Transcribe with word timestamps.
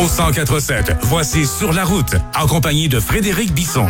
Au 0.00 0.04
1047, 0.04 0.96
voici 1.02 1.44
Sur 1.44 1.74
la 1.74 1.84
route, 1.84 2.14
en 2.34 2.46
compagnie 2.46 2.88
de 2.88 2.98
Frédéric 2.98 3.52
Bisson. 3.52 3.86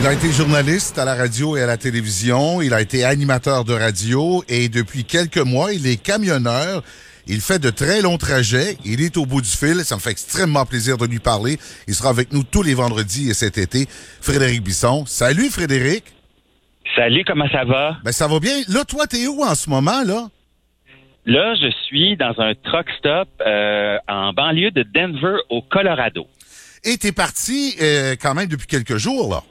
Il 0.00 0.06
a 0.06 0.12
été 0.12 0.32
journaliste 0.32 0.98
à 0.98 1.04
la 1.04 1.14
radio 1.14 1.56
et 1.56 1.62
à 1.62 1.66
la 1.66 1.76
télévision. 1.76 2.60
Il 2.60 2.74
a 2.74 2.80
été 2.80 3.04
animateur 3.04 3.64
de 3.64 3.72
radio 3.72 4.42
et 4.48 4.68
depuis 4.68 5.04
quelques 5.04 5.38
mois, 5.38 5.72
il 5.72 5.86
est 5.86 5.96
camionneur. 5.96 6.82
Il 7.28 7.40
fait 7.40 7.60
de 7.60 7.70
très 7.70 8.02
longs 8.02 8.18
trajets. 8.18 8.78
Il 8.84 9.00
est 9.00 9.16
au 9.16 9.26
bout 9.26 9.42
du 9.42 9.48
fil. 9.48 9.84
Ça 9.84 9.94
me 9.94 10.00
fait 10.00 10.10
extrêmement 10.10 10.66
plaisir 10.66 10.98
de 10.98 11.06
lui 11.06 11.20
parler. 11.20 11.60
Il 11.86 11.94
sera 11.94 12.08
avec 12.08 12.32
nous 12.32 12.42
tous 12.42 12.64
les 12.64 12.74
vendredis 12.74 13.30
et 13.30 13.34
cet 13.34 13.58
été. 13.58 13.86
Frédéric 14.20 14.64
Bisson. 14.64 15.04
Salut, 15.06 15.50
Frédéric. 15.50 16.02
Salut, 16.96 17.22
comment 17.24 17.48
ça 17.52 17.64
va? 17.64 17.96
Ben, 18.02 18.10
ça 18.10 18.26
va 18.26 18.40
bien. 18.40 18.62
Là, 18.66 18.84
toi, 18.84 19.06
t'es 19.06 19.28
où 19.28 19.44
en 19.44 19.54
ce 19.54 19.70
moment, 19.70 20.02
là? 20.04 20.30
Là, 21.26 21.56
je 21.56 21.68
suis 21.86 22.16
dans 22.16 22.34
un 22.38 22.54
truck 22.54 22.86
stop 23.00 23.28
euh, 23.44 23.98
en 24.06 24.32
banlieue 24.32 24.70
de 24.70 24.84
Denver, 24.84 25.38
au 25.50 25.60
Colorado. 25.60 26.28
Et 26.84 26.96
t'es 26.98 27.10
parti 27.10 27.74
euh, 27.82 28.14
quand 28.20 28.34
même 28.34 28.46
depuis 28.46 28.68
quelques 28.68 28.96
jours, 28.96 29.28
là. 29.28 29.42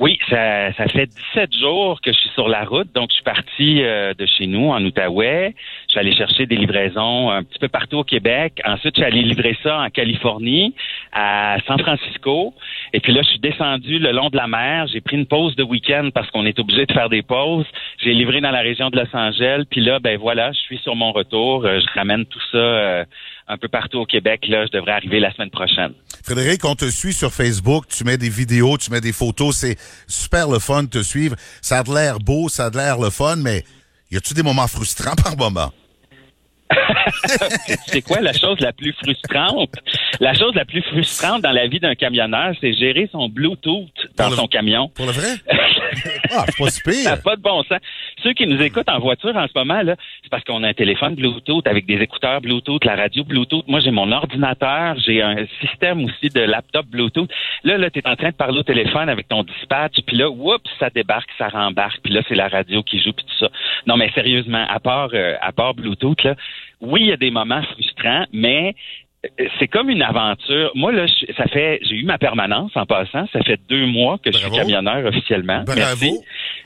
Oui, 0.00 0.18
ça, 0.28 0.72
ça 0.72 0.88
fait 0.88 1.06
17 1.06 1.56
jours 1.56 2.00
que 2.00 2.12
je 2.12 2.18
suis 2.18 2.30
sur 2.30 2.48
la 2.48 2.64
route. 2.64 2.92
Donc, 2.94 3.10
je 3.10 3.14
suis 3.14 3.22
parti 3.22 3.82
euh, 3.84 4.12
de 4.12 4.26
chez 4.26 4.48
nous, 4.48 4.70
en 4.70 4.84
Outaouais. 4.84 5.54
Je 5.86 5.92
suis 5.92 6.00
allé 6.00 6.12
chercher 6.12 6.46
des 6.46 6.56
livraisons 6.56 7.30
un 7.30 7.44
petit 7.44 7.60
peu 7.60 7.68
partout 7.68 7.98
au 7.98 8.04
Québec. 8.04 8.60
Ensuite, 8.64 8.96
je 8.96 9.02
suis 9.02 9.06
allé 9.06 9.22
livrer 9.22 9.56
ça 9.62 9.82
en 9.82 9.90
Californie, 9.90 10.74
à 11.12 11.58
San 11.68 11.78
Francisco. 11.78 12.54
Et 12.92 12.98
puis 12.98 13.12
là, 13.12 13.22
je 13.22 13.28
suis 13.28 13.38
descendu 13.38 14.00
le 14.00 14.10
long 14.10 14.30
de 14.30 14.36
la 14.36 14.48
mer. 14.48 14.88
J'ai 14.88 15.00
pris 15.00 15.16
une 15.16 15.26
pause 15.26 15.54
de 15.54 15.62
week-end 15.62 16.08
parce 16.12 16.28
qu'on 16.32 16.44
est 16.44 16.58
obligé 16.58 16.86
de 16.86 16.92
faire 16.92 17.08
des 17.08 17.22
pauses. 17.22 17.66
J'ai 18.02 18.14
livré 18.14 18.40
dans 18.40 18.50
la 18.50 18.62
région 18.62 18.90
de 18.90 18.96
Los 18.96 19.16
Angeles. 19.16 19.62
Puis 19.70 19.80
là, 19.80 20.00
ben 20.00 20.18
voilà, 20.18 20.50
je 20.50 20.58
suis 20.58 20.78
sur 20.78 20.96
mon 20.96 21.12
retour. 21.12 21.64
Euh, 21.64 21.78
je 21.78 21.98
ramène 21.98 22.26
tout 22.26 22.42
ça 22.50 22.58
euh, 22.58 23.04
un 23.48 23.58
peu 23.58 23.68
partout 23.68 23.98
au 23.98 24.06
Québec. 24.06 24.46
Là, 24.48 24.66
je 24.66 24.76
devrais 24.76 24.92
arriver 24.92 25.20
la 25.20 25.32
semaine 25.32 25.50
prochaine. 25.50 25.92
Frédéric, 26.24 26.64
on 26.64 26.74
te 26.74 26.90
suit 26.90 27.12
sur 27.12 27.32
Facebook, 27.32 27.86
tu 27.88 28.04
mets 28.04 28.16
des 28.16 28.30
vidéos, 28.30 28.78
tu 28.78 28.90
mets 28.90 29.00
des 29.00 29.12
photos, 29.12 29.56
c'est 29.56 29.76
super 30.06 30.48
le 30.48 30.58
fun 30.58 30.84
de 30.84 30.88
te 30.88 31.02
suivre. 31.02 31.36
Ça 31.60 31.80
a 31.80 31.82
l'air 31.82 32.18
beau, 32.18 32.48
ça 32.48 32.66
a 32.66 32.70
l'air 32.70 32.98
le 32.98 33.10
fun, 33.10 33.36
mais 33.36 33.64
y 34.10 34.16
a-tu 34.16 34.34
des 34.34 34.42
moments 34.42 34.68
frustrants 34.68 35.14
par 35.22 35.36
moment? 35.36 35.72
c'est 37.86 38.02
quoi 38.02 38.20
la 38.20 38.32
chose 38.32 38.58
la 38.60 38.72
plus 38.72 38.92
frustrante? 38.92 39.74
La 40.20 40.34
chose 40.34 40.54
la 40.54 40.64
plus 40.64 40.82
frustrante 40.82 41.42
dans 41.42 41.52
la 41.52 41.66
vie 41.66 41.80
d'un 41.80 41.94
camionneur, 41.94 42.54
c'est 42.60 42.72
gérer 42.72 43.08
son 43.12 43.28
Bluetooth 43.28 43.88
dans 44.16 44.30
son 44.30 44.46
camion. 44.46 44.88
Pour 44.94 45.06
le 45.06 45.12
vrai? 45.12 45.34
ah, 46.30 46.44
pas 46.58 46.70
si 46.70 46.82
pire. 46.82 46.94
Ça 46.94 47.10
n'a 47.10 47.16
pas 47.16 47.36
de 47.36 47.42
bon 47.42 47.62
sens. 47.64 47.78
Ceux 48.22 48.32
qui 48.32 48.46
nous 48.46 48.60
écoutent 48.62 48.88
en 48.88 48.98
voiture 48.98 49.36
en 49.36 49.46
ce 49.46 49.52
moment, 49.54 49.82
là, 49.82 49.96
c'est 50.22 50.30
parce 50.30 50.44
qu'on 50.44 50.62
a 50.62 50.68
un 50.68 50.74
téléphone 50.74 51.14
Bluetooth 51.14 51.66
avec 51.66 51.86
des 51.86 51.96
écouteurs 51.96 52.40
Bluetooth, 52.40 52.84
la 52.84 52.96
radio 52.96 53.24
Bluetooth. 53.24 53.66
Moi, 53.68 53.80
j'ai 53.80 53.90
mon 53.90 54.10
ordinateur, 54.12 54.96
j'ai 55.04 55.22
un 55.22 55.46
système 55.60 56.04
aussi 56.04 56.28
de 56.28 56.40
laptop 56.40 56.86
Bluetooth. 56.86 57.30
Là, 57.64 57.78
là, 57.78 57.90
tu 57.90 57.98
es 57.98 58.08
en 58.08 58.16
train 58.16 58.30
de 58.30 58.34
parler 58.34 58.58
au 58.58 58.62
téléphone 58.62 59.08
avec 59.08 59.28
ton 59.28 59.42
dispatch, 59.42 59.94
puis 60.06 60.16
là, 60.16 60.30
oups, 60.30 60.70
ça 60.78 60.90
débarque, 60.90 61.30
ça 61.38 61.48
rembarque, 61.48 62.00
puis 62.02 62.12
là, 62.12 62.22
c'est 62.28 62.34
la 62.34 62.48
radio 62.48 62.82
qui 62.82 63.00
joue, 63.02 63.12
puis 63.12 63.24
tout 63.24 63.38
ça. 63.38 63.50
Non, 63.86 63.96
mais 63.96 64.10
sérieusement, 64.14 64.64
à 64.68 64.80
part, 64.80 65.10
euh, 65.14 65.36
à 65.40 65.52
part 65.52 65.74
Bluetooth, 65.74 66.22
là, 66.24 66.34
oui, 66.84 67.00
il 67.02 67.06
y 67.08 67.12
a 67.12 67.16
des 67.16 67.30
moments 67.30 67.62
frustrants, 67.62 68.26
mais 68.32 68.74
euh, 69.24 69.46
c'est 69.58 69.68
comme 69.68 69.90
une 69.90 70.02
aventure. 70.02 70.70
Moi, 70.74 70.92
là, 70.92 71.06
ça 71.36 71.46
fait, 71.46 71.80
j'ai 71.82 71.96
eu 71.96 72.04
ma 72.04 72.18
permanence 72.18 72.72
en 72.74 72.86
passant. 72.86 73.26
Ça 73.32 73.42
fait 73.42 73.60
deux 73.68 73.86
mois 73.86 74.18
que 74.18 74.32
je 74.32 74.38
suis 74.38 74.50
camionneur 74.50 75.04
officiellement. 75.06 75.62
Bravo. 75.64 75.80
Merci. 75.80 76.20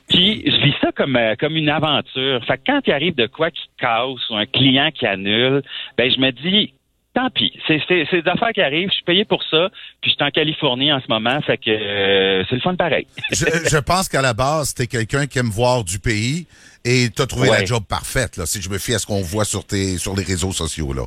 Puis 0.09 0.43
je 0.47 0.57
vis 0.65 0.75
ça 0.81 0.91
comme 0.93 1.17
euh, 1.17 1.35
comme 1.39 1.57
une 1.57 1.69
aventure. 1.69 2.45
Fait 2.47 2.57
que 2.57 2.63
quand 2.67 2.81
il 2.87 2.93
arrive 2.93 3.15
de 3.15 3.27
quoi 3.27 3.51
qui 3.51 3.69
casse 3.79 4.31
ou 4.31 4.37
un 4.37 4.47
client 4.47 4.91
qui 4.91 5.07
annule, 5.07 5.63
ben 5.99 6.11
je 6.11 6.19
me 6.19 6.31
dis 6.31 6.73
tant 7.15 7.29
pis. 7.31 7.53
C'est 7.67 7.81
c'est 7.89 8.23
des 8.23 8.29
affaires 8.31 8.53
qui 8.55 8.63
arrivent. 8.63 8.89
Je 8.89 8.95
suis 8.95 9.05
payé 9.05 9.27
pour 9.27 9.43
ça. 9.45 9.69
Puis 10.01 10.11
je 10.11 10.17
suis 10.17 10.25
en 10.25 10.31
Californie 10.31 10.93
en 10.93 11.01
ce 11.01 11.09
moment. 11.09 11.39
Fait 11.43 11.59
que 11.59 11.71
euh, 11.71 12.45
c'est 12.49 12.55
le 12.55 12.63
fun 12.63 12.75
pareil. 12.75 13.07
je, 13.31 13.45
je 13.71 13.79
pense 13.79 14.09
qu'à 14.09 14.23
la 14.23 14.33
base, 14.33 14.73
t'es 14.73 14.87
quelqu'un 14.87 15.27
qui 15.27 15.39
aime 15.39 15.51
voir 15.51 15.85
du 15.85 15.99
pays 15.99 16.47
et 16.89 17.11
t'as 17.11 17.27
trouvé 17.27 17.49
la 17.51 17.65
job 17.65 17.85
parfaite, 17.87 18.39
là, 18.39 18.47
si 18.47 18.63
je 18.63 18.71
me 18.71 18.79
fie 18.79 18.95
à 18.95 18.99
ce 18.99 19.05
qu'on 19.05 19.21
voit 19.21 19.45
sur 19.45 19.65
tes 19.65 19.99
sur 19.99 20.17
les 20.17 20.23
réseaux 20.23 20.53
sociaux, 20.53 20.93
là. 20.95 21.07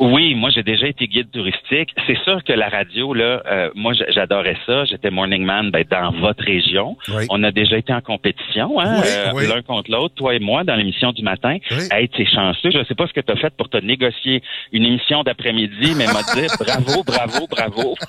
Oui, 0.00 0.34
moi 0.36 0.50
j'ai 0.50 0.62
déjà 0.62 0.86
été 0.86 1.06
guide 1.08 1.30
touristique. 1.32 1.90
C'est 2.06 2.18
sûr 2.22 2.42
que 2.44 2.52
la 2.52 2.68
radio 2.68 3.14
là, 3.14 3.42
euh, 3.46 3.70
moi 3.74 3.92
j'adorais 4.08 4.56
ça. 4.64 4.84
J'étais 4.84 5.10
morning 5.10 5.44
man 5.44 5.70
ben, 5.70 5.84
dans 5.90 6.12
votre 6.12 6.44
région. 6.44 6.96
Oui. 7.08 7.24
On 7.30 7.42
a 7.42 7.50
déjà 7.50 7.76
été 7.78 7.92
en 7.92 8.00
compétition, 8.00 8.78
hein, 8.78 9.00
Oui, 9.02 9.08
euh, 9.08 9.30
oui. 9.34 9.46
l'un 9.48 9.62
contre 9.62 9.90
l'autre, 9.90 10.14
toi 10.14 10.34
et 10.34 10.38
moi, 10.38 10.62
dans 10.62 10.76
l'émission 10.76 11.10
du 11.12 11.22
matin. 11.22 11.56
Oui. 11.72 11.78
Hey, 11.90 12.08
t'es 12.08 12.26
chanceux. 12.26 12.70
Je 12.70 12.84
sais 12.84 12.94
pas 12.94 13.06
ce 13.08 13.12
que 13.12 13.20
t'as 13.20 13.36
fait 13.36 13.52
pour 13.56 13.68
te 13.68 13.78
négocier 13.78 14.42
une 14.72 14.84
émission 14.84 15.22
d'après-midi, 15.24 15.94
mais 15.96 16.06
m'a 16.06 16.22
dit 16.34 16.46
bravo, 16.60 17.02
bravo, 17.04 17.46
bravo. 17.50 17.94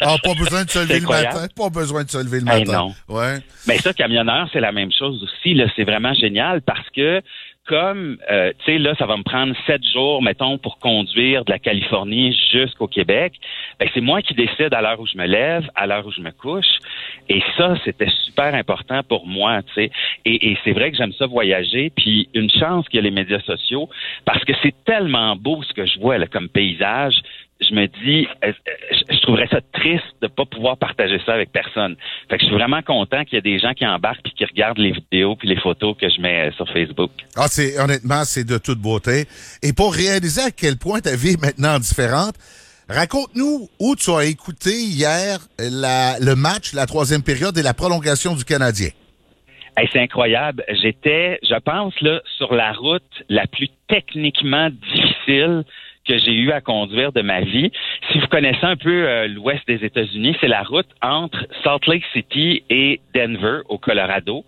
Ah, 0.00 0.14
pas 0.22 0.34
besoin 0.34 0.64
de 0.64 0.70
se 0.70 0.78
lever 0.80 0.94
le 0.94 1.00
incroyable. 1.02 1.34
matin. 1.34 1.46
Pas 1.56 1.70
besoin 1.70 2.04
de 2.04 2.10
se 2.10 2.18
lever 2.18 2.40
le 2.40 2.48
Hey, 2.50 2.64
matin. 2.64 2.86
non. 3.08 3.14
Ouais. 3.16 3.36
Mais 3.66 3.78
ça, 3.78 3.92
camionneur, 3.92 4.48
c'est 4.52 4.60
la 4.60 4.72
même 4.72 4.90
chose 4.92 5.22
aussi. 5.22 5.54
Là, 5.54 5.66
c'est 5.76 5.84
vraiment 5.84 6.14
génial 6.14 6.62
parce 6.62 6.88
que 6.94 7.20
comme 7.68 8.16
euh, 8.30 8.52
tu 8.60 8.72
sais 8.72 8.78
là, 8.78 8.94
ça 8.98 9.06
va 9.06 9.16
me 9.16 9.22
prendre 9.22 9.54
sept 9.66 9.82
jours, 9.92 10.22
mettons, 10.22 10.56
pour 10.58 10.78
conduire 10.78 11.44
de 11.44 11.52
la 11.52 11.58
Californie 11.58 12.36
jusqu'au 12.50 12.88
Québec. 12.88 13.34
Ben, 13.78 13.88
c'est 13.92 14.00
moi 14.00 14.22
qui 14.22 14.34
décide 14.34 14.72
à 14.72 14.80
l'heure 14.80 14.98
où 14.98 15.06
je 15.06 15.16
me 15.18 15.26
lève, 15.26 15.68
à 15.74 15.86
l'heure 15.86 16.06
où 16.06 16.10
je 16.10 16.22
me 16.22 16.30
couche. 16.30 16.78
Et 17.28 17.42
ça, 17.56 17.76
c'était 17.84 18.10
super 18.24 18.54
important 18.54 19.02
pour 19.02 19.26
moi, 19.26 19.62
tu 19.62 19.74
sais. 19.74 19.90
Et, 20.24 20.50
et 20.50 20.58
c'est 20.64 20.72
vrai 20.72 20.90
que 20.90 20.96
j'aime 20.96 21.12
ça 21.12 21.26
voyager. 21.26 21.92
Puis 21.94 22.28
une 22.32 22.50
chance 22.50 22.88
qu'il 22.88 22.96
y 22.96 23.00
a 23.00 23.02
les 23.02 23.10
médias 23.10 23.40
sociaux 23.40 23.88
parce 24.24 24.42
que 24.44 24.54
c'est 24.62 24.74
tellement 24.84 25.36
beau 25.36 25.62
ce 25.62 25.74
que 25.74 25.84
je 25.84 26.00
vois 26.00 26.16
là, 26.16 26.26
comme 26.26 26.48
paysage 26.48 27.16
je 27.60 27.74
me 27.74 27.86
dis, 28.04 28.26
je 29.10 29.20
trouverais 29.22 29.48
ça 29.48 29.60
triste 29.72 30.04
de 30.22 30.28
pas 30.28 30.44
pouvoir 30.46 30.76
partager 30.76 31.20
ça 31.26 31.34
avec 31.34 31.50
personne. 31.50 31.96
Fait 32.30 32.36
que 32.36 32.42
je 32.42 32.46
suis 32.46 32.54
vraiment 32.54 32.82
content 32.82 33.24
qu'il 33.24 33.34
y 33.34 33.38
ait 33.38 33.42
des 33.42 33.58
gens 33.58 33.72
qui 33.74 33.86
embarquent 33.86 34.22
puis 34.22 34.32
qui 34.32 34.44
regardent 34.44 34.78
les 34.78 34.92
vidéos 34.92 35.34
puis 35.36 35.48
les 35.48 35.56
photos 35.60 35.96
que 36.00 36.08
je 36.08 36.20
mets 36.20 36.50
sur 36.52 36.68
Facebook. 36.72 37.10
Ah, 37.36 37.46
c'est 37.48 37.78
honnêtement, 37.80 38.24
c'est 38.24 38.44
de 38.44 38.58
toute 38.58 38.78
beauté. 38.78 39.24
Et 39.62 39.72
pour 39.72 39.92
réaliser 39.92 40.40
à 40.42 40.50
quel 40.50 40.76
point 40.78 41.00
ta 41.00 41.16
vie 41.16 41.30
est 41.32 41.42
maintenant 41.42 41.78
différente, 41.78 42.34
raconte-nous 42.88 43.68
où 43.80 43.96
tu 43.96 44.10
as 44.12 44.24
écouté 44.24 44.70
hier 44.70 45.40
la- 45.58 46.18
le 46.20 46.34
match, 46.36 46.72
la 46.74 46.86
troisième 46.86 47.22
période 47.22 47.56
et 47.58 47.62
la 47.62 47.74
prolongation 47.74 48.34
du 48.34 48.44
Canadien. 48.44 48.88
Hey, 49.76 49.88
c'est 49.92 50.00
incroyable. 50.00 50.64
J'étais, 50.82 51.38
je 51.42 51.54
pense, 51.60 51.94
là, 52.00 52.20
sur 52.36 52.52
la 52.54 52.72
route 52.72 53.02
la 53.28 53.46
plus 53.46 53.68
techniquement 53.88 54.70
difficile 54.70 55.64
que 56.08 56.18
j'ai 56.18 56.32
eu 56.32 56.50
à 56.50 56.60
conduire 56.60 57.12
de 57.12 57.20
ma 57.20 57.42
vie. 57.42 57.70
Si 58.10 58.18
vous 58.18 58.26
connaissez 58.28 58.64
un 58.64 58.76
peu 58.76 59.06
euh, 59.06 59.28
l'ouest 59.28 59.62
des 59.68 59.84
États-Unis, 59.84 60.36
c'est 60.40 60.48
la 60.48 60.62
route 60.62 60.88
entre 61.02 61.46
Salt 61.62 61.86
Lake 61.86 62.04
City 62.12 62.62
et 62.70 63.00
Denver, 63.14 63.60
au 63.68 63.78
Colorado. 63.78 64.44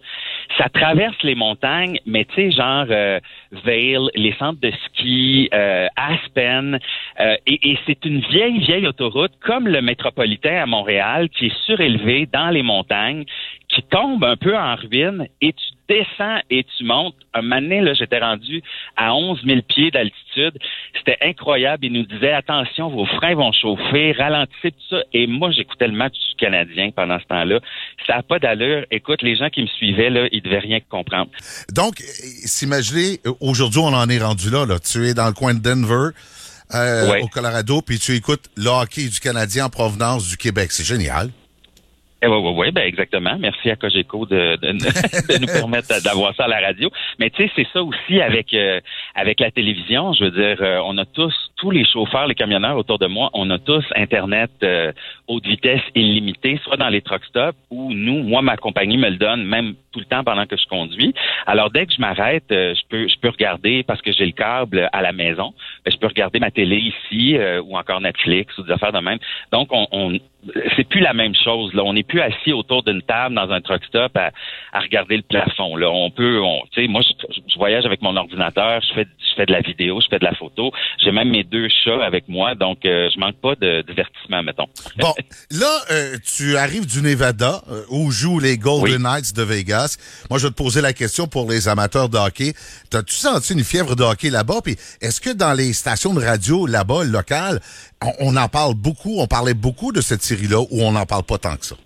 Ça 0.59 0.69
traverse 0.69 1.23
les 1.23 1.35
montagnes, 1.35 1.99
mais 2.07 2.25
tu 2.25 2.35
sais, 2.35 2.51
genre 2.51 2.87
euh, 2.91 3.21
Vail, 3.65 4.09
les 4.15 4.35
centres 4.35 4.61
de 4.61 4.73
ski, 4.87 5.49
euh, 5.53 5.89
Aspen, 5.97 6.79
euh, 7.21 7.37
et, 7.47 7.71
et 7.71 7.79
c'est 7.87 8.05
une 8.05 8.21
vieille, 8.21 8.59
vieille 8.59 8.87
autoroute, 8.87 9.33
comme 9.41 9.67
le 9.67 9.83
métropolitain 9.83 10.63
à 10.63 10.67
Montréal, 10.67 11.29
qui 11.31 11.47
est 11.47 11.65
surélevé 11.67 12.27
dans 12.33 12.51
les 12.51 12.63
montagnes, 12.63 13.25
qui 13.69 13.83
tombe 13.83 14.25
un 14.25 14.37
peu 14.37 14.57
en 14.57 14.75
ruine, 14.75 15.27
et 15.41 15.53
tu 15.53 15.65
descends 15.91 16.39
et 16.51 16.65
tu 16.65 16.85
montes. 16.85 17.17
Un 17.35 17.43
moment 17.43 17.61
donné, 17.61 17.81
là, 17.81 17.95
j'étais 17.95 18.19
rendu 18.19 18.63
à 18.97 19.15
11 19.15 19.41
000 19.45 19.61
pieds 19.63 19.91
d'altitude. 19.91 20.59
C'était 20.97 21.19
incroyable. 21.21 21.85
Il 21.85 21.93
nous 21.93 22.05
disait, 22.05 22.33
attention, 22.33 22.89
vos 22.89 23.07
freins 23.07 23.35
vont 23.35 23.53
chauffer, 23.53 24.13
ralentissez 24.13 24.71
tout 24.71 24.87
ça. 24.91 25.03
Et 25.13 25.27
moi, 25.27 25.51
j'écoutais 25.51 25.89
le 25.89 25.95
match 25.95 26.15
du 26.15 26.37
Canadien 26.37 26.91
pendant 26.91 27.19
ce 27.19 27.25
temps-là. 27.27 27.61
Ça 28.07 28.17
n'a 28.17 28.23
pas 28.23 28.39
d'allure. 28.39 28.85
Écoute, 28.91 29.23
les 29.23 29.37
gens 29.37 29.51
qui 29.51 29.63
me 29.63 29.67
suivaient, 29.67 30.11
là, 30.11 30.29
ils 30.33 30.43
devaient 30.43 30.59
rien 30.59 30.79
comprendre. 30.89 31.31
Donc, 31.75 32.01
euh, 32.01 32.05
s'imaginer, 32.05 33.19
euh, 33.27 33.33
aujourd'hui, 33.41 33.81
on 33.81 33.87
en 33.95 34.09
est 34.09 34.19
rendu 34.23 34.51
là, 34.51 34.67
là. 34.67 34.79
Tu 34.79 35.07
es 35.09 35.15
dans 35.15 35.27
le 35.27 35.33
coin 35.33 35.55
de 35.55 35.61
Denver, 35.61 36.11
euh, 36.75 37.11
Ouais. 37.11 37.23
au 37.23 37.29
Colorado, 37.29 37.83
puis 37.83 37.99
tu 37.99 38.15
écoutes 38.15 38.45
le 38.57 38.69
hockey 38.69 39.09
du 39.09 39.21
Canadien 39.21 39.67
en 39.67 39.71
provenance 39.71 40.29
du 40.29 40.37
Québec. 40.37 40.71
C'est 40.73 40.85
génial. 40.85 41.31
Eh 42.23 42.27
oui, 42.27 42.37
oui, 42.37 42.53
oui, 42.55 42.71
ben 42.71 42.83
exactement. 42.87 43.39
Merci 43.39 43.71
à 43.71 43.77
Cogeco 43.77 44.27
de, 44.27 44.57
de, 44.57 44.73
de 44.73 45.39
nous 45.39 45.47
permettre 45.47 46.03
d'avoir 46.03 46.35
ça 46.37 46.45
à 46.45 46.49
la 46.49 46.61
radio. 46.61 46.91
Mais 47.19 47.31
tu 47.31 47.43
sais, 47.47 47.51
c'est 47.57 47.67
ça 47.73 47.83
aussi 47.83 48.21
avec 48.21 48.53
euh, 48.53 48.79
avec 49.15 49.41
la 49.41 49.51
télévision. 49.51 50.13
Je 50.13 50.25
veux 50.25 50.31
dire, 50.31 50.59
euh, 50.61 50.83
on 50.85 50.99
a 50.99 51.07
tous 51.07 51.33
tous 51.61 51.71
les 51.71 51.85
chauffeurs, 51.85 52.27
les 52.27 52.35
camionneurs 52.35 52.77
autour 52.79 52.99
de 52.99 53.07
moi, 53.07 53.29
on 53.35 53.51
a 53.51 53.59
tous 53.59 53.85
Internet 53.95 54.51
euh, 54.63 54.93
haute 55.29 55.47
vitesse 55.47 55.83
illimitée, 55.95 56.59
soit 56.65 56.79
dans 56.79 56.89
les 56.89 57.03
truck 57.03 57.23
stops 57.27 57.59
ou 57.71 57.93
nous, 57.93 58.23
moi, 58.23 58.41
ma 58.41 58.57
compagnie 58.57 58.97
me 58.97 59.11
le 59.11 59.17
donne 59.17 59.45
même 59.45 59.75
tout 59.93 60.01
le 60.01 60.07
temps 60.07 60.25
pendant 60.25 60.47
que 60.47 60.57
je 60.57 60.67
conduis. 60.67 61.13
Alors, 61.47 61.71
dès 61.71 61.85
que 61.85 61.93
je 61.93 62.01
m'arrête, 62.01 62.51
euh, 62.51 62.75
je 62.75 62.81
peux 62.89 63.09
je 63.09 63.19
peux 63.21 63.29
regarder 63.29 63.83
parce 63.83 64.01
que 64.01 64.11
j'ai 64.11 64.25
le 64.25 64.33
câble 64.33 64.89
à 64.93 65.03
la 65.03 65.13
maison. 65.13 65.53
Ben, 65.85 65.93
je 65.93 65.99
peux 65.99 66.07
regarder 66.07 66.39
ma 66.39 66.51
télé 66.51 66.77
ici 66.77 67.37
euh, 67.37 67.61
ou 67.63 67.77
encore 67.77 68.01
Netflix 68.01 68.57
ou 68.57 68.63
des 68.63 68.73
affaires 68.73 68.93
de 68.93 69.01
même. 69.01 69.19
Donc, 69.53 69.69
on, 69.71 69.87
on 69.93 70.19
c'est 70.77 70.89
plus 70.89 71.01
la 71.01 71.13
même 71.13 71.35
chose. 71.35 71.75
Là, 71.75 71.85
on 71.85 71.93
n'est 71.93 72.03
plus 72.03 72.21
assis 72.21 72.53
autour 72.53 72.83
d'une 72.83 73.03
table 73.03 73.35
dans 73.35 73.51
un 73.51 73.61
truck 73.61 73.85
stop 73.85 74.17
à, 74.17 74.31
à 74.73 74.81
regarder 74.81 75.17
le 75.17 75.23
plafond. 75.23 75.77
Là, 75.77 75.91
on 75.91 76.11
peut, 76.11 76.41
tu 76.73 76.81
sais, 76.81 76.89
moi, 76.89 77.03
je, 77.03 77.13
je, 77.47 77.59
voyage 77.59 77.85
avec 77.85 78.01
mon 78.01 78.17
ordinateur, 78.17 78.81
je 78.81 78.95
fais, 78.95 79.07
je 79.19 79.35
fais 79.35 79.47
de 79.47 79.53
la 79.53 79.61
vidéo, 79.61 80.01
je 80.01 80.09
fais 80.09 80.19
de 80.19 80.25
la 80.25 80.35
photo. 80.35 80.73
J'ai 80.99 81.13
même 81.13 81.31
mes 81.31 81.45
deux 81.51 81.69
chats 81.85 82.05
avec 82.05 82.29
moi, 82.29 82.55
donc 82.55 82.85
euh, 82.85 83.09
je 83.13 83.19
manque 83.19 83.37
pas 83.37 83.55
de 83.55 83.83
divertissement, 83.83 84.43
mettons. 84.43 84.67
Bon, 84.99 85.15
là, 85.51 85.81
euh, 85.91 86.17
tu 86.37 86.57
arrives 86.57 86.87
du 86.87 87.01
Nevada 87.03 87.63
euh, 87.71 87.83
où 87.91 88.11
jouent 88.11 88.39
les 88.39 88.59
Golden 88.59 89.03
Knights 89.03 89.35
de 89.35 89.43
Vegas. 89.43 89.97
Moi, 90.29 90.39
je 90.39 90.47
vais 90.47 90.51
te 90.51 90.57
poser 90.57 90.81
la 90.81 90.93
question 90.93 91.27
pour 91.27 91.51
les 91.51 91.69
amateurs 91.69 92.09
de 92.09 92.19
hockey. 92.19 92.53
T'as-tu 92.91 93.15
senti 93.15 93.55
une 93.55 93.65
fièvre 93.65 93.97
de 93.97 94.03
hockey 94.03 94.31
là-bas? 94.31 94.61
Puis 94.63 94.77
est-ce 95.01 95.21
que 95.21 95.31
dans 95.31 95.55
les 95.55 95.73
stations 95.73 96.13
de 96.13 96.21
radio 96.21 96.67
là-bas, 96.67 97.05
locales, 97.05 97.61
on, 98.03 98.13
on, 98.33 98.37
en 98.37 98.49
parle 98.49 98.75
beaucoup, 98.75 99.21
on 99.21 99.27
parlait 99.27 99.55
beaucoup 99.55 99.93
de 99.93 100.01
cette 100.01 100.23
série-là 100.23 100.61
ou 100.71 100.83
on 100.83 100.93
n'en 100.93 101.07
parle 101.07 101.25
pas 101.25 101.39
tant 101.39 101.57
que 101.57 101.65
ça? 101.65 101.77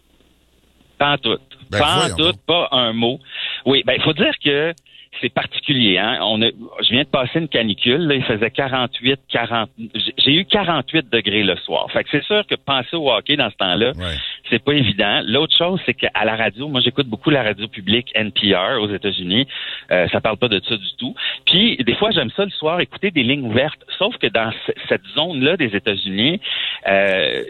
Pas 0.98 1.12
en 1.12 1.18
tout. 1.18 1.38
Ben, 1.70 1.78
pas 1.78 2.06
en 2.06 2.16
tout, 2.16 2.32
pas 2.46 2.68
un 2.72 2.92
mot. 2.92 3.18
Oui, 3.66 3.82
ben 3.86 3.94
il 3.96 4.02
faut 4.02 4.12
dire 4.12 4.34
que 4.44 4.72
c'est 5.20 5.32
particulier. 5.32 5.98
Hein? 5.98 6.18
On 6.22 6.42
a, 6.42 6.46
je 6.46 6.90
viens 6.90 7.02
de 7.04 7.08
passer 7.08 7.38
une 7.38 7.48
canicule. 7.48 8.06
Là, 8.06 8.14
il 8.14 8.24
faisait 8.24 8.50
48, 8.50 9.20
40. 9.28 9.70
J'ai 10.18 10.32
eu 10.34 10.44
48 10.44 11.08
degrés 11.10 11.42
le 11.42 11.56
soir. 11.56 11.90
Fait 11.92 12.04
que 12.04 12.10
c'est 12.10 12.24
sûr 12.24 12.46
que 12.46 12.54
penser 12.56 12.96
au 12.96 13.10
hockey 13.10 13.36
dans 13.36 13.50
ce 13.50 13.56
temps-là, 13.56 13.92
Ouais. 13.96 14.14
c'est 14.50 14.62
pas 14.62 14.72
évident. 14.74 15.20
L'autre 15.24 15.54
chose, 15.56 15.80
c'est 15.86 15.94
qu'à 15.94 16.10
la 16.24 16.36
radio, 16.36 16.68
moi 16.68 16.80
j'écoute 16.80 17.06
beaucoup 17.06 17.30
la 17.30 17.42
radio 17.42 17.68
publique 17.68 18.10
NPR 18.14 18.80
aux 18.80 18.88
États-Unis. 18.88 19.46
Euh, 19.90 20.08
ça 20.08 20.20
parle 20.20 20.36
pas 20.36 20.48
de 20.48 20.60
ça 20.68 20.76
du 20.76 20.96
tout. 20.98 21.14
Puis 21.46 21.76
des 21.78 21.94
fois, 21.94 22.10
j'aime 22.10 22.30
ça 22.36 22.44
le 22.44 22.50
soir 22.50 22.80
écouter 22.80 23.10
des 23.10 23.22
lignes 23.22 23.46
ouvertes. 23.46 23.80
Sauf 23.98 24.16
que 24.18 24.26
dans 24.26 24.50
cette 24.88 25.04
zone-là 25.14 25.56
des 25.56 25.74
États-Unis, 25.76 26.40
euh, 26.86 27.42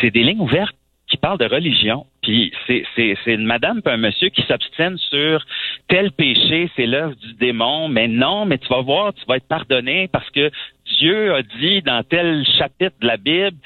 c'est 0.00 0.10
des 0.10 0.22
lignes 0.22 0.40
ouvertes 0.40 0.74
qui 1.08 1.16
parlent 1.16 1.38
de 1.38 1.46
religion. 1.46 2.06
Puis 2.22 2.52
c'est, 2.66 2.84
c'est, 2.94 3.16
c'est 3.24 3.34
une 3.34 3.46
madame 3.46 3.82
puis 3.82 3.92
un 3.92 3.96
monsieur 3.96 4.28
qui 4.28 4.42
s'abstiennent 4.42 4.98
sur 4.98 5.44
tel 5.88 6.12
péché, 6.12 6.70
c'est 6.76 6.86
l'œuvre 6.86 7.14
du 7.16 7.34
démon. 7.34 7.88
Mais 7.88 8.08
non, 8.08 8.44
mais 8.44 8.58
tu 8.58 8.68
vas 8.68 8.82
voir, 8.82 9.14
tu 9.14 9.24
vas 9.26 9.36
être 9.36 9.48
pardonné 9.48 10.08
parce 10.08 10.28
que 10.30 10.50
Dieu 10.98 11.34
a 11.34 11.42
dit 11.42 11.82
dans 11.82 12.02
tel 12.02 12.44
chapitre 12.58 12.96
de 13.00 13.06
la 13.06 13.16
Bible. 13.16 13.56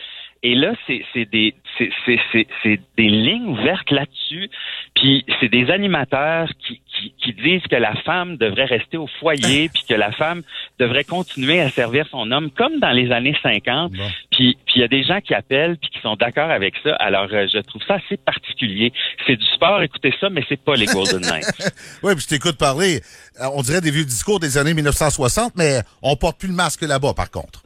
Et 0.44 0.56
là, 0.56 0.72
c'est, 0.86 1.04
c'est 1.12 1.30
des 1.30 1.54
c'est, 1.78 1.90
c'est, 2.04 2.18
c'est, 2.32 2.46
c'est 2.62 2.80
des 2.96 3.08
lignes 3.08 3.46
ouvertes 3.46 3.90
là-dessus. 3.90 4.50
Puis 4.94 5.24
c'est 5.40 5.48
des 5.48 5.70
animateurs 5.70 6.48
qui, 6.58 6.80
qui, 6.86 7.14
qui 7.18 7.32
disent 7.32 7.66
que 7.70 7.76
la 7.76 7.94
femme 7.94 8.36
devrait 8.36 8.64
rester 8.64 8.96
au 8.96 9.06
foyer, 9.06 9.68
puis 9.72 9.84
que 9.88 9.94
la 9.94 10.12
femme 10.12 10.42
devrait 10.78 11.04
continuer 11.04 11.60
à 11.60 11.70
servir 11.70 12.06
son 12.08 12.30
homme, 12.30 12.50
comme 12.50 12.80
dans 12.80 12.90
les 12.90 13.12
années 13.12 13.36
50. 13.42 13.92
Bon. 13.92 14.02
Puis 14.30 14.56
puis 14.72 14.80
il 14.80 14.80
y 14.80 14.84
a 14.84 14.88
des 14.88 15.04
gens 15.04 15.20
qui 15.20 15.34
appellent 15.34 15.76
puis 15.76 15.90
qui 15.90 16.00
sont 16.00 16.16
d'accord 16.16 16.50
avec 16.50 16.74
ça. 16.82 16.94
Alors 16.94 17.28
euh, 17.30 17.46
je 17.52 17.58
trouve 17.58 17.82
ça 17.86 17.96
assez 17.96 18.16
particulier. 18.16 18.90
C'est 19.26 19.36
du 19.36 19.44
sport, 19.54 19.82
écoutez 19.82 20.14
ça, 20.18 20.30
mais 20.30 20.42
c'est 20.48 20.60
pas 20.62 20.76
les 20.76 20.86
Golden 20.86 21.20
Knights. 21.20 21.44
Oui, 22.02 22.14
puis 22.14 22.22
je 22.24 22.28
t'écoute 22.28 22.56
parler. 22.56 23.02
euh, 23.40 23.48
On 23.52 23.60
dirait 23.62 23.82
des 23.82 23.90
vieux 23.90 24.04
discours 24.04 24.40
des 24.40 24.56
années 24.56 24.72
1960, 24.72 25.52
mais 25.56 25.80
on 26.00 26.16
porte 26.16 26.38
plus 26.38 26.48
le 26.48 26.54
masque 26.54 26.80
là-bas, 26.82 27.12
par 27.14 27.30
contre. 27.30 27.62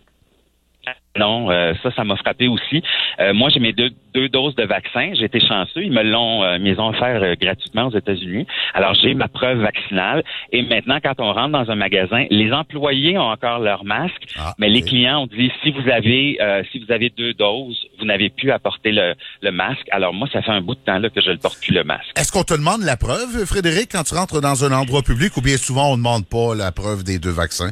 Non, 1.19 1.51
euh, 1.51 1.73
ça, 1.83 1.91
ça 1.93 2.05
m'a 2.05 2.17
frappé 2.17 2.49
aussi. 2.49 2.83
Euh, 3.21 3.33
moi, 3.35 3.49
j'ai 3.51 3.61
mes 3.61 3.73
deux, 3.73 3.91
deux 4.15 4.29
doses 4.29 4.55
de 4.57 4.65
vaccin. 4.65 5.13
J'ai 5.15 5.25
été 5.25 5.41
chanceux. 5.41 5.83
Ils 5.83 5.93
me 5.93 6.03
l'ont, 6.03 6.43
euh, 6.45 6.59
ils 6.61 6.79
ont 6.81 6.89
offert 6.89 7.23
euh, 7.23 7.35
gratuitement 7.41 7.87
aux 7.87 7.97
États-Unis. 7.97 8.47
Alors, 8.75 8.95
j'ai 8.95 9.15
ma 9.15 9.29
preuve 9.29 9.59
vaccinale. 9.61 10.23
Et 10.53 10.63
maintenant, 10.63 10.99
quand 11.03 11.15
on 11.19 11.33
rentre 11.33 11.53
dans 11.53 11.71
un 11.71 11.75
magasin, 11.77 12.27
les 12.31 12.53
employés 12.53 13.19
ont 13.19 13.31
encore 13.31 13.59
leur 13.61 13.85
masque, 13.85 14.23
Ah, 14.39 14.55
mais 14.59 14.69
les 14.69 14.83
clients 14.83 15.23
ont 15.23 15.27
dit 15.27 15.51
si 15.63 15.71
vous 15.71 15.89
avez, 15.91 16.39
euh, 16.41 16.63
si 16.73 16.79
vous 16.79 16.93
avez 16.93 17.11
deux 17.11 17.33
doses, 17.35 17.87
vous 17.99 18.05
n'avez 18.05 18.29
plus 18.31 18.51
à 18.51 18.59
porter 18.59 18.93
le, 18.93 19.15
le 19.43 19.51
masque. 19.53 19.87
Alors 19.91 20.13
moi, 20.13 20.29
ça 20.33 20.43
fait 20.43 20.51
un 20.53 20.61
bout 20.61 20.75
de 20.75 20.81
temps 20.81 20.99
là 20.99 21.09
que 21.11 21.21
je 21.21 21.31
ne 21.31 21.37
porte 21.37 21.59
plus 21.61 21.73
le 21.75 21.85
masque. 21.85 22.11
Est-ce 22.17 22.33
qu'on 22.33 22.43
te 22.45 22.55
demande 22.55 22.83
la 22.83 22.97
preuve, 22.97 23.45
Frédéric, 23.47 23.91
quand 23.93 24.03
tu 24.05 24.15
rentres 24.15 24.41
dans 24.41 24.65
un 24.65 24.73
endroit 24.73 25.03
public, 25.03 25.37
ou 25.37 25.41
bien 25.41 25.57
souvent 25.57 25.89
on 25.89 25.93
ne 25.93 25.97
demande 26.03 26.27
pas 26.27 26.55
la 26.55 26.73
preuve 26.73 27.05
des 27.05 27.19
deux 27.19 27.31
vaccins? 27.31 27.71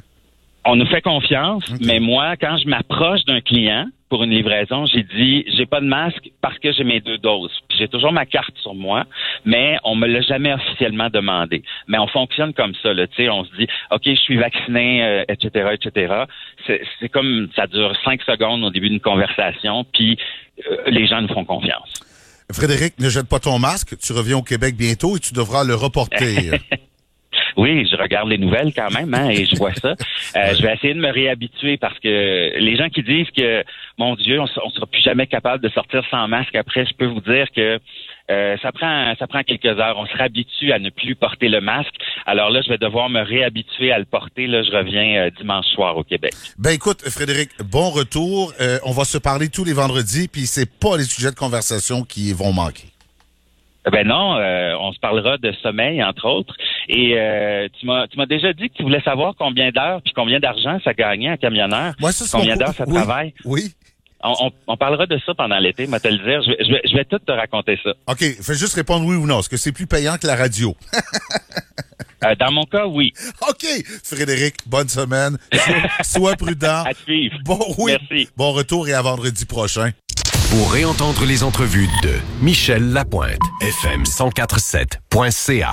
On 0.67 0.77
nous 0.77 0.87
fait 0.87 1.03
confiance, 1.03 1.63
mais 1.81 2.01
moi, 2.01 2.37
quand 2.37 2.57
je 2.57 2.67
m'approche 2.69 3.25
d'un 3.27 3.43
client 3.43 3.87
pour 4.09 4.25
une 4.25 4.31
livraison, 4.31 4.87
j'ai 4.87 5.03
dit 5.03 5.45
j'ai 5.57 5.67
pas 5.67 5.81
de 5.81 5.87
masque 5.87 6.31
parce 6.41 6.59
que 6.59 6.73
j'ai 6.73 6.85
mes 6.85 7.01
deux 7.01 7.19
doses. 7.19 7.53
J'ai 7.77 7.87
toujours 7.87 8.13
ma 8.13 8.25
carte 8.25 8.57
sur 8.63 8.75
moi, 8.75 9.05
mais 9.45 9.77
on 9.85 9.95
me 9.95 10.07
l'a 10.07 10.23
jamais 10.23 10.55
officiellement 10.55 11.11
demandé. 11.11 11.63
Mais 11.87 11.99
on 11.99 12.07
fonctionne 12.07 12.55
comme 12.55 12.73
ça, 12.83 12.95
là. 12.95 13.07
Tu 13.09 13.17
sais, 13.17 13.29
on 13.29 13.45
se 13.45 13.55
dit 13.57 13.67
ok, 13.91 14.03
je 14.07 14.15
suis 14.15 14.39
vacciné, 14.39 15.05
euh, 15.05 15.25
etc., 15.29 15.75
etc. 15.75 16.25
C'est 16.67 16.81
c'est 16.99 17.11
comme 17.11 17.49
ça 17.55 17.67
dure 17.67 17.93
cinq 18.03 18.23
secondes 18.23 18.65
au 18.65 18.71
début 18.71 18.89
d'une 18.89 19.01
conversation, 19.01 19.85
puis 19.93 20.17
euh, 20.71 20.77
les 20.87 21.07
gens 21.07 21.21
nous 21.21 21.29
font 21.29 21.45
confiance. 21.45 21.93
Frédéric, 22.53 22.99
ne 23.01 23.09
jette 23.09 23.29
pas 23.29 23.41
ton 23.41 23.59
masque. 23.59 23.97
Tu 23.99 24.13
reviens 24.13 24.37
au 24.37 24.43
Québec 24.43 24.77
bientôt 24.77 25.17
et 25.17 25.21
tu 25.21 25.33
devras 25.35 25.65
le 25.65 25.75
reporter. 25.75 26.53
Oui, 27.65 27.89
je 27.91 27.97
regarde 27.97 28.29
les 28.29 28.37
nouvelles 28.37 28.75
quand 28.75 28.93
même, 28.93 29.15
hein, 29.15 29.31
et 29.31 29.47
je 29.47 29.57
vois 29.57 29.73
ça. 29.75 29.95
Euh, 30.37 30.53
Je 30.53 30.63
vais 30.63 30.75
essayer 30.75 30.95
de 30.95 30.99
me 30.99 31.13
réhabituer 31.13 31.77
parce 31.77 31.97
que 32.01 32.59
les 32.59 32.77
gens 32.77 32.89
qui 32.89 33.05
disent 33.05 33.31
que, 33.37 33.63
mon 33.99 34.17
Dieu, 34.17 34.41
on, 34.41 34.47
on 34.65 34.71
sera 34.71 34.87
plus 34.87 35.01
jamais 35.01 35.29
capable 35.29 35.63
de 35.63 35.69
sortir 35.69 36.03
sans 36.11 36.27
masque 36.27 36.57
après, 36.57 36.85
je 36.87 36.95
peux 36.95 37.07
vous 37.07 37.21
dire 37.21 37.47
que 37.55 37.79
euh, 38.31 38.57
ça 38.63 38.73
prend 38.73 39.15
ça 39.19 39.27
prend 39.27 39.43
quelques 39.43 39.67
heures. 39.67 39.97
On 39.99 40.07
se 40.07 40.17
réhabitue 40.17 40.73
à 40.73 40.79
ne 40.79 40.89
plus 40.89 41.15
porter 41.15 41.49
le 41.49 41.61
masque. 41.61 41.95
Alors 42.25 42.51
là, 42.51 42.63
je 42.63 42.71
vais 42.71 42.79
devoir 42.79 43.11
me 43.11 43.21
réhabituer 43.21 43.93
à 43.93 43.99
le 43.99 44.07
porter. 44.07 44.47
Là, 44.47 44.63
je 44.63 44.71
reviens 44.71 45.27
euh, 45.27 45.31
dimanche 45.39 45.67
soir 45.67 45.97
au 45.97 46.05
Québec. 46.05 46.33
ben 46.59 46.71
écoute, 46.71 47.03
Frédéric, 47.09 47.51
bon 47.63 47.91
retour. 47.91 48.53
Euh, 48.61 48.79
on 48.85 48.93
va 48.93 49.05
se 49.05 49.19
parler 49.19 49.49
tous 49.51 49.65
les 49.65 49.75
vendredis, 49.75 50.29
puis 50.29 50.47
c'est 50.47 50.71
pas 50.79 50.97
les 50.97 51.05
sujets 51.05 51.31
de 51.31 51.37
conversation 51.37 52.03
qui 52.03 52.33
vont 52.33 52.53
manquer. 52.53 52.89
Ben 53.93 54.07
non, 54.09 54.39
on 54.81 54.93
se 54.95 54.99
parlera 54.99 55.37
de 55.37 55.53
sommeil 55.63 56.03
entre 56.03 56.27
autres. 56.27 56.55
Et 56.89 57.15
euh, 57.19 57.69
tu 57.79 57.87
m'as 57.87 58.07
tu 58.09 58.17
m'as 58.19 58.27
déjà 58.27 58.53
dit 58.53 58.69
que 58.71 58.75
tu 58.75 58.83
voulais 58.83 59.01
savoir 59.03 59.35
combien 59.39 59.71
d'heures 59.71 60.01
puis 60.03 60.13
combien 60.15 60.39
d'argent 60.41 60.79
ça 60.85 60.93
gagnait 60.95 61.31
un 61.31 61.37
camionneur. 61.37 61.95
Moi, 62.01 62.13
ça, 62.13 62.25
c'est 62.27 62.37
Combien 62.37 62.57
d'heures 62.57 62.75
ça 62.75 62.85
oui, 62.87 62.95
travaille? 62.95 63.35
Oui. 63.45 63.73
On, 64.23 64.33
on- 64.47 64.53
on 64.69 64.77
parlera 64.77 65.07
de 65.07 65.19
ça 65.27 65.35
pendant 65.35 65.59
l'été, 65.59 65.87
moi 65.87 66.01
te 66.01 66.09
le 66.09 66.17
dire. 66.19 66.43
Je 66.43 66.51
vais, 66.51 66.57
je, 66.61 66.73
vais, 66.73 66.81
je 66.91 66.95
vais 66.97 67.05
tout 67.05 67.19
te 67.19 67.33
raconter 67.33 67.79
ça. 67.83 67.91
OK, 68.09 68.21
fais 68.43 68.55
juste 68.55 68.75
répondre 68.75 69.07
oui 69.07 69.17
ou 69.17 69.27
non. 69.27 69.41
Est-ce 69.41 69.49
que 69.51 69.57
c'est 69.59 69.73
plus 69.73 69.87
payant 69.87 70.17
que 70.19 70.27
la 70.27 70.37
radio? 70.37 70.75
Euh, 72.25 72.35
dans 72.37 72.51
mon 72.53 72.65
cas, 72.65 72.87
oui. 72.87 73.13
OK, 73.47 73.67
Frédéric, 74.03 74.55
bonne 74.67 74.89
semaine. 74.89 75.37
Sois, 75.53 75.75
sois 76.03 76.37
prudent. 76.37 76.83
À 76.85 76.95
suivre. 76.95 77.37
Bon, 77.45 77.59
oui. 77.77 77.93
Merci. 78.01 78.31
Bon 78.35 78.53
retour 78.53 78.89
et 78.89 78.95
à 78.95 79.03
vendredi 79.03 79.45
prochain. 79.45 79.91
Pour 80.51 80.73
réentendre 80.73 81.23
les 81.27 81.43
entrevues 81.43 81.89
de 82.03 82.15
Michel 82.41 82.93
Lapointe, 82.95 83.37
FM 83.61 84.05
1047.ca. 84.05 85.73